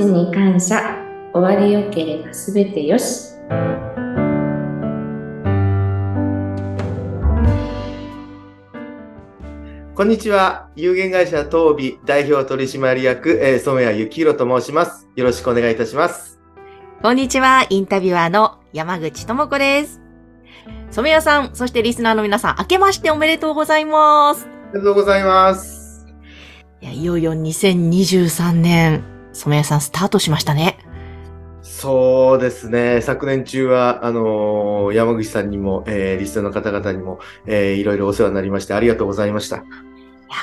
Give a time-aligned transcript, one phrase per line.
[0.00, 0.96] ちに感謝。
[1.34, 3.34] 終わりよければすべてよし。
[9.94, 10.70] こんにちは。
[10.74, 15.06] 有限会社東美代表取締役、えー、染谷幸宏と申します。
[15.16, 16.40] よろしくお願いいたします。
[17.02, 17.66] こんにちは。
[17.68, 20.00] インタビュアーの山口智子です。
[20.92, 24.46] 染谷さん、そしてリスナーの皆さん、明けましておめでとうございます。
[24.46, 26.06] ありがとうございます。
[26.80, 29.04] いや、いよいよ2023年、
[29.40, 30.78] 染谷さんスタートしましたね。
[31.62, 33.00] そうですね。
[33.00, 39.56] 昨年中は、あのー山口さんにも、えー、リスナーの方々にも、えー、いろいろお世話になりまして、ありがとうございました。
[39.56, 39.66] いや、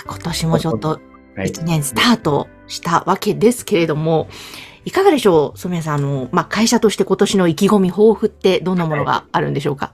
[0.05, 0.99] 今年もちょっと
[1.35, 1.49] はい。
[1.49, 4.27] 1年スタートしたわけですけれども、
[4.85, 9.93] いかがでしょう染谷さん、あの、まあ、会社として今年の意気込み、抱負ってどんなものがあるんでしょうか？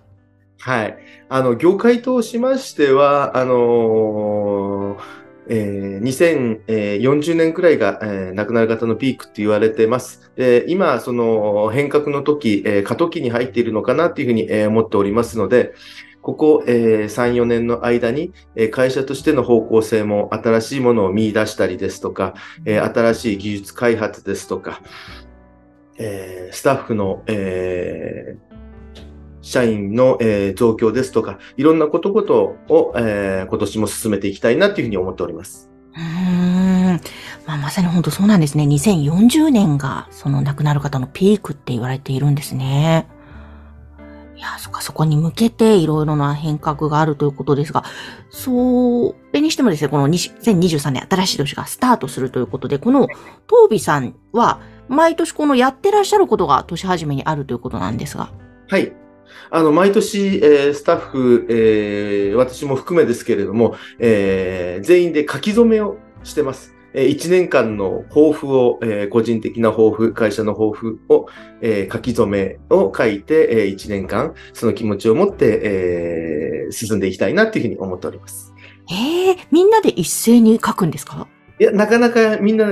[0.59, 0.97] はい。
[1.29, 10.31] あの、業界としましては、あのーえー2040年くらいが、えー亡くなる方のピークって言われてます。
[10.35, 15.73] で今、その変革の時、えー過渡期に入っているのかなっていうふうに、えー思っておりますので、
[16.21, 22.33] ここ、えー3、4年の間に、えー会社としての方向性も新しいものを見出したりですとか、
[22.65, 24.81] えー新しい技術開発ですとか、
[25.97, 28.52] えースタッフの、えー
[29.43, 35.69] 社員の、えー増強ですとか、いろんなことことを、えー今年も進めていきたいなというふうに思っております。
[35.95, 37.01] うーん。
[37.45, 38.63] まあ、まさに本当そうなんですね。
[38.63, 43.07] 2040年がその亡くなる方のピークって言われているんですね。
[44.35, 47.83] いや、そっか、そこに向けていろいろな変革があるということですが、
[48.29, 53.07] それにしてもですね、この2023年新しい年がスタートするということで、この
[53.47, 58.31] 東美さんは毎年このやってらっしゃることが年始めにあるということなんですが。
[58.69, 58.93] はい。
[59.49, 66.73] あの、毎年、えースタッフ、えー私も含めですけれども、えー全員で書き初めをしてます。
[66.95, 71.27] え1年間の抱負を、えー個人的な抱負、会社の抱負を、
[71.61, 78.53] えー書き初めを書いて、え1年間、その気持ちを持って、えー進んでいきたいなというふうに思っております。
[78.91, 81.27] ええみんなで一斉に書くんですか？
[81.59, 82.67] いや、なかなかみんな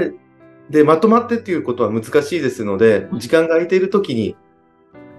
[0.69, 4.35] でまとまってっていうことは難しいですので、時間が空いているときに、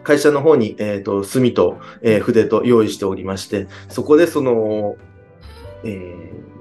[0.02, 4.96] 会社の方に、えっ、と、墨と、えー筆と用意しておりまして、そこでその、
[5.84, 6.52] えー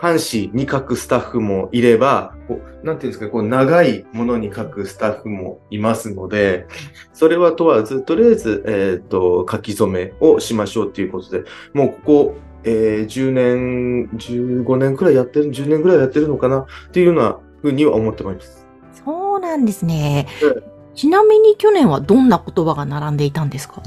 [0.00, 6.68] 半紙に書くスタッフもいれば、こうなんていうんですか、こう長いものに書くスタッフもいますので、
[7.12, 11.42] それは問わず、とりあえず、えっ、と、書き初めをしましょうということで、
[11.72, 18.68] もうここ、えー10年、15年くらいやってる、10年くらいやってるのかなっていうようなふうには思ってます。
[19.04, 20.77] そうなんですねえ。
[20.98, 23.84] ちなみに去年はどんな言葉が並んでいたんですか？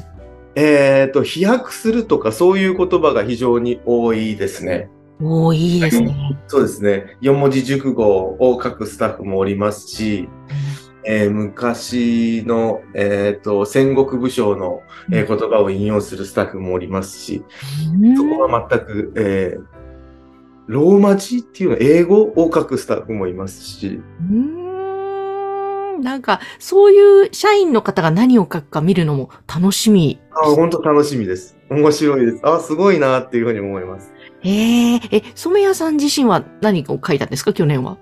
[0.56, 4.90] えっ、と、飛躍するとかそういう言葉が非常に多いですね。
[5.22, 6.40] おー、いいですね。
[6.48, 7.18] そうですね。
[7.20, 8.08] 四文字熟語
[8.40, 10.30] を書くスタッフもおりますし、
[11.06, 17.44] えー昔の、えっ、と、戦国武将の、えー言葉を引用するスタッフもおりますし、
[18.02, 19.82] うんそこは全く、えー
[20.68, 24.00] ローマ字っていうの、英語を書くスタッフもいますし、
[24.30, 24.71] うーん
[26.02, 30.20] なんか、そういう社員の方が何を書くか見るのも楽しみ。
[30.32, 31.58] あ本当楽しみです。
[31.70, 32.40] 面白いです。
[32.44, 34.12] あすごいなっていうふうに思います。
[34.44, 37.54] えええ、染谷さん自身は何を書いたんですか？
[37.54, 37.98] 去年は。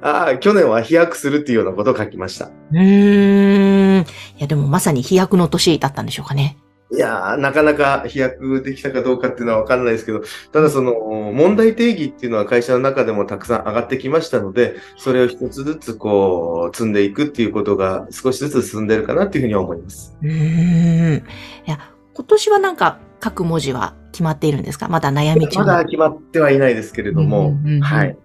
[0.00, 2.46] ああ、去年は飛躍するっていうようなことを書きました。
[2.46, 4.00] うーん。
[4.02, 4.04] い
[4.38, 6.56] や、でもまさに飛躍の年だったんでしょうかね。
[6.92, 10.20] いやー、なかなか飛躍できたかどうかっていうのはわかんないですけど、
[10.52, 10.92] ただその
[11.32, 20.14] 問題定義っていうのは会社の中でもたくさん上がってきましたので、それを一つずつこう積んでいくっていうことが少しずつ進んでるかなっていうふうには思います。
[20.22, 21.14] うーん。
[21.16, 21.20] い
[21.64, 21.78] や、
[22.12, 24.88] 今年はなんか書く文字は決まっているんですか？
[24.88, 28.16] まだ悩み中まだ決まってはいないですけれどもうんうんうん、はい。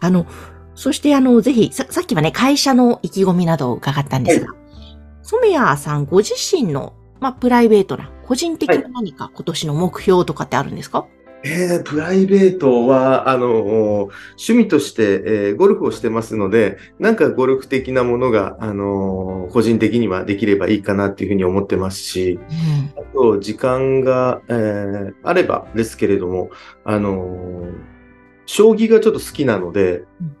[0.00, 0.26] あの、
[0.74, 4.46] そしてあの、ぜひ、ささっきはね、会社の意気込みなどを伺ったんですが、
[5.22, 11.06] 染谷さんご自身の、まあ、プライベートな、個人的な何か今年の目標とかってあるんですか、
[11.42, 22.38] えー、プライベートは、あの、趣味として、えーゴルフをしてますので、なんかゴルフ的なものが、あの個人的にはできればいいかなっていうふうに思ってますし、
[22.96, 26.50] あと、時間が、えーあればですけれども、
[26.84, 27.72] あのー
[28.46, 30.36] 将棋がちょっと好きなのでうん、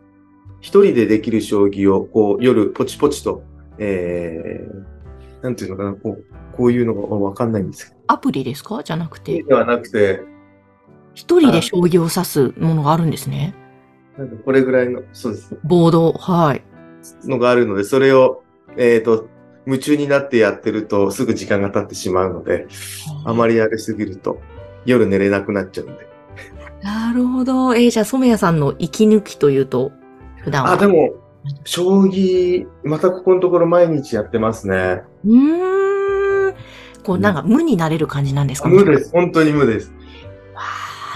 [0.60, 3.42] 一人でできる将棋を、こう、夜、ポチポチと、
[3.78, 5.00] えー
[5.42, 6.24] なんていうのかな、こう、
[6.60, 8.82] こういうのがわかんないんですけアプリですか？
[8.82, 10.20] じゃなくど、て、ではなくて、
[11.14, 13.54] 一人で将棋を指すものがあるんですね。
[14.18, 15.58] なんかこれぐらいの、そうです。
[15.64, 16.62] ボード、はい。
[17.24, 18.42] のがあるので、それを、
[18.76, 19.26] えっ、と、
[19.64, 22.66] 夢中になってやってるとすぐ時間が経ってしまうので、
[23.24, 24.38] あまりやりすぎると
[24.84, 26.06] 夜寝れなくなっちゃうんで。
[26.82, 27.74] なるほど。
[27.74, 29.92] えーじゃあ、染谷さんの息抜きというと、
[30.44, 30.72] 普段は。
[30.72, 31.14] あ、でも、
[31.64, 35.02] 将棋、またここのところ毎日やってますね。
[35.24, 35.89] うーん。
[37.02, 38.68] こう、なんか無になれる感じなんですか？
[38.68, 39.10] 無です。
[39.12, 39.92] 本当に無です。
[40.54, 40.62] わ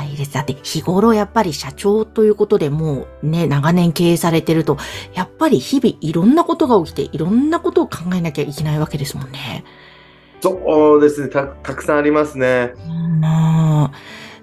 [0.01, 0.33] あ、いいです。
[0.35, 4.79] だって日頃やっぱり社長ということでもうね、長年経営されてると、
[5.15, 9.65] やっぱり日々いろんなことが起きて、いろんなことを考えなきゃいけないわけですもんね。
[10.41, 11.29] そうですね。
[11.29, 12.75] た、たくさんありますね。
[13.21, 13.93] まあ、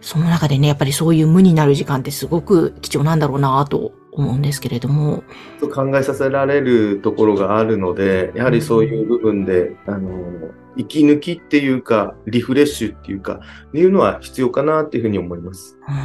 [0.01, 5.23] その中でね、やっぱりそういう無になる時間ってすごく貴重なんだろうなと思うんですけれども。
[5.59, 13.41] と考えさせられるところがあるので、やはりそういう部分で、あの、息抜きっていうか、リフレッシュっていうか、
[13.73, 15.77] いうのは必要かなっていうふうに思います。
[15.87, 15.95] うん、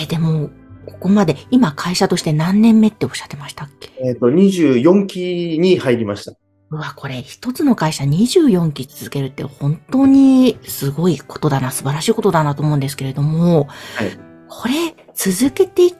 [0.00, 0.50] えーでも、
[0.86, 3.90] ここまで、今会社として何年目っておっしゃってましたっけ？
[4.00, 6.32] えっ、と、24期に入りました。
[6.70, 15.94] うわ、これ一つの会社24期続けるって本当にすごいことだな、素晴らしいことだなと思うんですけれども、はいこれ続けて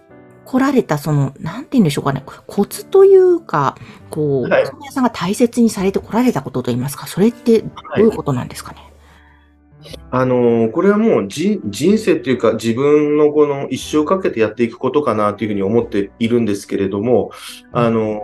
[0.48, 3.76] こられたその、なんて言うんでしょうかね、コツというか、
[4.08, 4.64] こう、はい。
[4.64, 7.68] 本屋さんが大切にされてこられたことといいますか、それってど
[7.98, 8.78] ういうことなんですかね？
[10.10, 17.30] あのこれはもう人人生っていうか自分のこの一生かけてやっていくことかなというふうに思っているんですけれども、
[17.72, 18.20] あの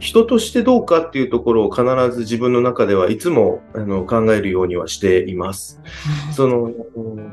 [0.00, 5.80] 人としてどうかっていうところを必ず自分の中ではいつもあの考えるようにはしています。
[6.32, 6.72] その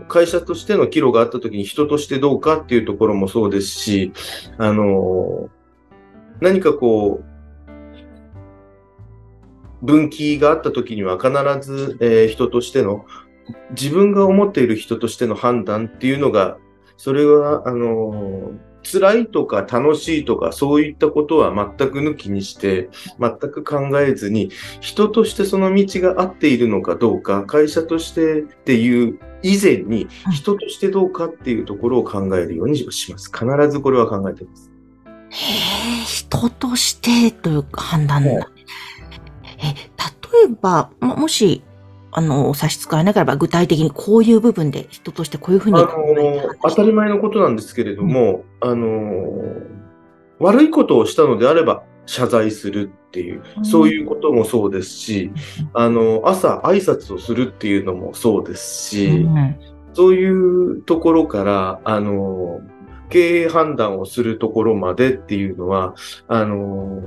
[0.08, 4.12] 会社としての岐路があった時に人としてどうかっていうところもそうですし、
[4.58, 5.50] あの
[6.42, 7.26] 何かこう、
[9.86, 11.32] 分岐があった時には必
[11.62, 13.06] ず、えー人としての
[13.72, 16.58] 自分が思っている人としての判断っていうのが、
[16.98, 18.52] それは、あの
[18.92, 22.90] 辛いとか楽しいとかそういったことは全く抜きにして、
[23.20, 24.50] 全く考えずに、
[24.80, 33.32] 人としてその道が合っているのかどうか、会社としてっていう以前にうん、人としてどうかっていうところを考えるようにします。
[33.32, 34.72] 必ずこれは考えています。
[35.30, 38.50] へえ、人としてという判断はいだ。
[39.60, 41.64] え、例えば、ももし、
[42.12, 45.88] あの、差し支えなければ具体的にこういう部分で人としてこういうふうにあの
[46.64, 48.88] 当たり前のことなんですけれども、あの
[50.40, 53.66] 悪いことをしたのであれば謝罪するっていう、うん。
[53.66, 55.32] そういうこともそうですし、
[55.74, 59.60] あの朝挨拶をするっていうのもそうですし、うん。
[59.94, 62.62] そういうところから、あの
[63.10, 65.96] 経営判断をするところまでっていうのは、
[66.28, 67.04] あの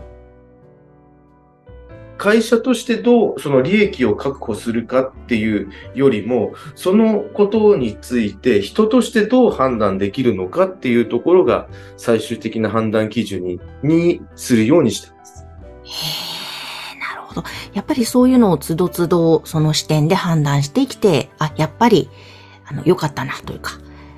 [2.21, 15.45] 会社としてどうその利益を確保するかっていうよりも、そのことについて人としてどう判断できるのかっていうところが最終的な判断基準ににするようにしています。
[15.45, 15.47] へ
[16.95, 17.45] え、なるほど。
[17.73, 22.11] やっぱりそういうのをつどつどその視点で判断してきて、あ、やっぱり、
[22.67, 23.73] あの、良かったなというか、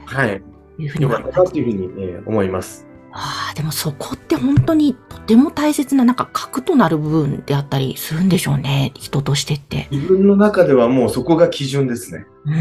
[0.07, 0.43] はい。
[0.81, 2.92] いうふうによかったなというふうに、えー思います。
[3.12, 8.93] ああ、でもそこって本当にとても大切ななんか核となる部分であったりするんでしょうね。
[8.94, 9.88] 人としてって。
[9.91, 12.26] 自分の中ではもうそこが基準ですね。
[12.47, 12.55] うー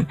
[0.00, 0.08] ん。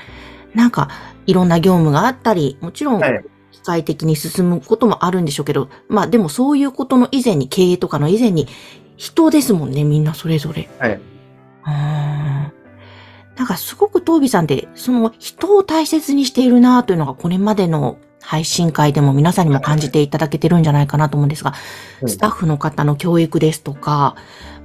[0.56, 0.90] なんか、
[1.28, 8.48] いろんな業務があったり、もちろん、はい機械的に進むこともあるんでしょうけど、まあでもそういうことの以前に、経営とかの以前に、
[8.96, 10.70] 人ですもんね、みんなそれぞれ。
[10.80, 10.92] はい。
[10.94, 12.54] うーん。
[13.36, 21.54] なんかすごくトービさんって、その人を大切にしているなというのがこれまでの配信会でも皆さんにも感じていただけてるんじゃないかなと思うんですが、
[22.02, 24.16] うんスタッフの方の教育ですとか、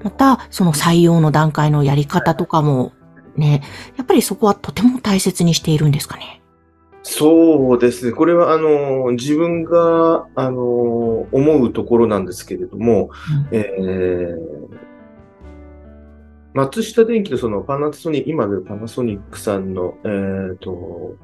[0.03, 2.93] またその採用の段階のやり方とかも
[3.37, 3.63] ね、
[3.97, 6.43] やっぱりそこはとても大切にしているんですかね？
[7.03, 8.13] そうですね。
[8.13, 13.11] これは、あの、自分が、あの、思うところなんですけれども、
[13.53, 14.95] うんえー
[16.57, 21.17] 松下電器とそのパナソニック、今でパナソニックさんの、えっ、と、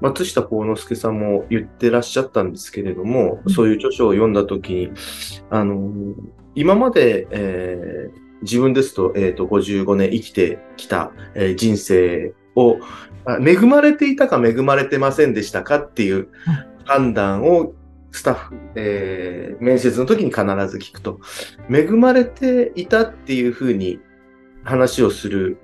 [0.00, 3.52] 松下幸之助さんも言ってらっしゃったんですけれども、うん。
[3.52, 4.92] そういう著書を読んだときに、
[5.50, 5.92] あの、
[6.54, 12.78] 今まで、えー自分ですと、えっ、と、55年生きてきた、えー人生を、
[13.24, 16.28] あ恵まれていたか恵まれてませんでしたかっていう
[16.84, 17.74] 判断を
[18.12, 21.18] スタッフ、えー面接の時に必ず聞くと、
[21.68, 23.98] 恵まれていたっていうふうに
[24.62, 25.58] 話をする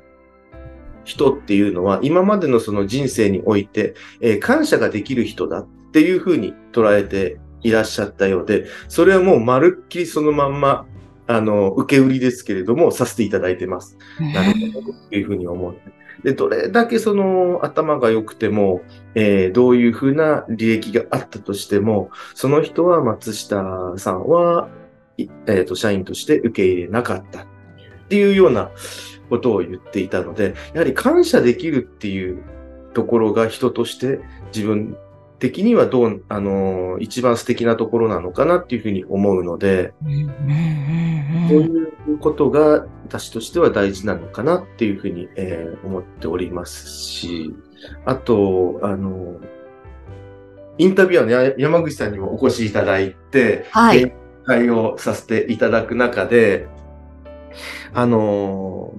[1.05, 10.87] 人っていうのは、今までのその人生において、えー感謝ができる人だっていうふうに捉えていらっしゃったようで、それはもうまるっきりそのまんま、
[11.27, 13.97] あの、受け売りですけれども、させていただいてます。
[14.21, 15.77] なるほどというふうに思う。
[16.23, 18.83] で、どれだけその頭が良くても、
[19.15, 24.69] えーどういうふうな履歴があったとしても、その人は松下さんは、
[25.17, 27.47] いえーと、社員として受け入れなかったっ
[28.09, 28.71] ていうような
[29.29, 32.43] ことを言っていたので、やはり感謝できるっていう
[32.93, 34.21] ところが人として
[34.55, 34.97] 自分
[35.39, 40.11] 的にはどう、あの、一番素敵なところなのかなっていうふうに思うので、うん。
[41.51, 47.55] ういうことが私としては大事なのかなっていうふうに、えー思っておりますし、
[48.07, 49.41] あと、あの、
[50.79, 54.01] インタビュアーのや山口さんにもお越しいただいて、はい。
[54.01, 56.69] えー会をさせていただく中で、
[57.93, 58.93] あの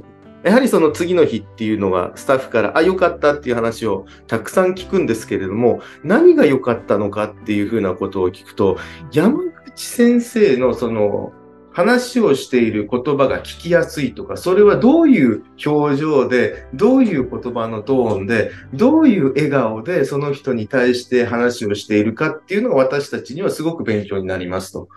[0.46, 8.78] やはりその次の日っていうのはスタッフから、あ、良かったっていう話をたくさん聞くんですけれども、何が良かったのかっていうふうなことを聞くと、
[9.12, 11.34] 山口先生のその
[11.76, 24.88] 話をしている言葉が聞きやすいとか、それはどういう表情で、どういう言葉のトーンで、どういう笑顔でその人に対して話をしているかっていうのが私たちにはすごく勉強になりますと。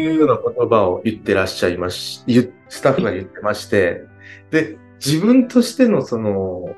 [0.00, 2.24] いうような言葉を言ってらっしゃいまし、
[2.68, 4.02] スタッフが言ってまして、
[4.50, 6.74] で、自分としてのその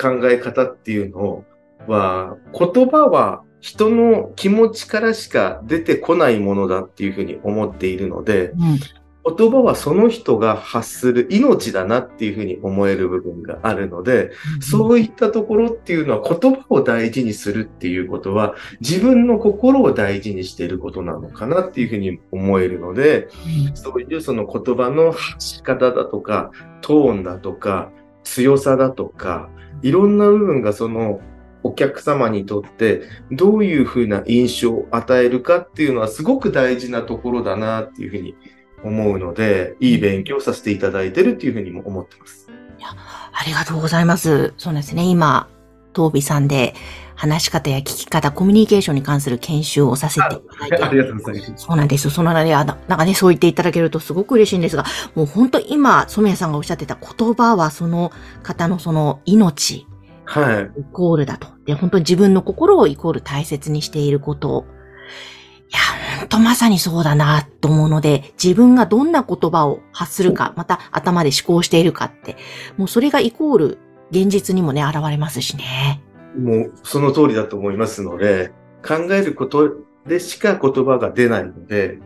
[0.00, 1.44] 考え方っていうの
[1.86, 8.78] は、言葉は人の気持ちからしか出てこないものだっていうふうに思っているので、うん。
[9.24, 23.28] 言葉はその人が発する命だなっていうふうに思える部分があるので、そういったところっていうのは言葉を大事にするっていうことは自分の心を大事にしていることなのかなっていうふうに思えるので、
[23.74, 26.50] そういうその言葉の発し方だとか、
[26.80, 27.90] トーンだとか、
[28.24, 29.50] 強さだとか、
[29.82, 31.20] いろんな部分がその
[31.62, 38.34] お客様にとってどういうふうな印象を与えるかっていうのはすごく大事なところだなっていうふうに
[38.82, 42.48] 思うので、いい勉強をさせていただいてるっていうふうにも思ってます。
[43.32, 44.52] ありがとうございます。
[44.56, 45.04] そうですね。
[45.04, 45.48] 今、
[45.94, 46.74] 東美さんで
[47.14, 51.64] 話し方や聞き方、コミュニケーションに関する研修をさせていただいてありがとうございます。
[51.64, 52.10] そうなんです。
[52.10, 54.84] その中で、あのなんかね、そう言っていただけるとすごく嬉しいんですが、
[55.14, 59.86] もう本当今、染谷さんがおっしゃってた言葉はその方のその命、
[60.24, 60.80] はい。
[60.80, 61.48] イコールだと。
[61.66, 64.64] で、本当に自分の心をイコール大切にしていること。
[65.70, 65.78] いや、
[66.18, 72.36] 本当まさにそうだなと思うので、自分がどんな言葉を発するか、また頭で思考しているかって、
[72.76, 73.78] もうそれがイコール
[74.10, 76.02] 現実にもね、現れますしね。
[76.36, 78.52] もうその通りだと思いますので、
[78.84, 81.98] 考えることでしか言葉が出ないので、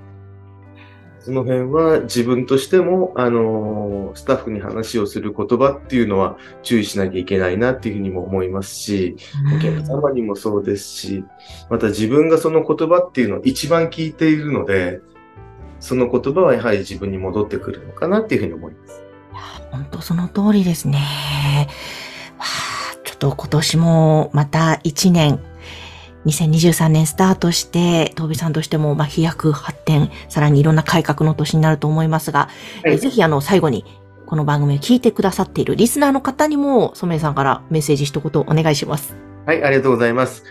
[1.25, 9.17] その辺は自分としても、あのスタッフに話をする言葉っていうのは注意しなきゃいけないなっていうふうにも思いますし、
[9.57, 11.25] お客様にもそうですし、
[11.71, 15.01] また自分がその言葉っていうのを一番聞いているので、
[15.81, 19.03] その言葉はやはり自分に戻ってくるのかなっていうふうに思います。
[19.71, 20.99] 本当その通りですね。
[22.39, 25.41] わあちょっと今年もまた一年、
[26.27, 32.49] 2023年スタートして、東美さんとしても、まあ、飛躍発展、さらにいろんな改革の年になると思いますが、
[32.83, 33.85] はいえぜひあの、最後に、
[34.27, 39.15] この番組を聞いてくださっているリスナーの方にも、染谷さんからメッセージ一言お願いします。
[39.47, 40.45] はい、ありがとうございます。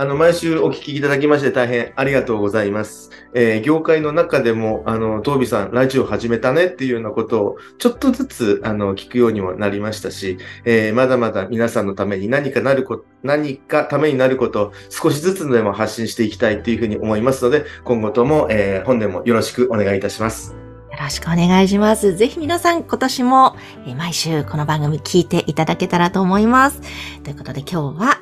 [0.00, 3.10] あの、毎週お聞きいただきまして大変ありがとうございます。
[3.34, 20.56] えー業界の中でも、あの、東美さん、ラジオ始めたねっていうようなことを、ちょっとずつ、あの、聞くようにもなりましたし、えーまだまだ皆さんのために何かなること、何かためになることを少しずつでも発信していきたいっていうふうに思いますので、今後とも、えー本年もよろしくお願いいたします。
[20.90, 22.16] よろしくお願いします。
[22.16, 23.54] ぜひ皆さん今年も
[23.98, 26.80] 毎週この番組聞いていただけたらと思います。
[27.22, 28.20] ということで今日は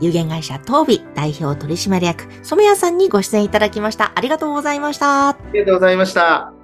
[0.00, 4.12] 有限会社東美代表取締役染谷さんにご出演いただきました。
[4.14, 5.30] ありがとうございました。
[5.30, 6.55] ありがとうございました。